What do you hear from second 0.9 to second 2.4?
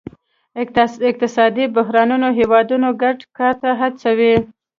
اقتصادي بحرانونه